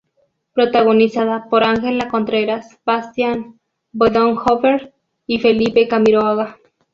Protagonizada 0.53 1.45
por 1.47 1.63
Ángela 1.63 2.07
Contreras, 2.07 2.79
Bastián 2.83 3.59
Bodenhöfer 3.91 4.95
y 5.27 5.37
Felipe 5.37 5.87
Camiroaga. 5.87 6.57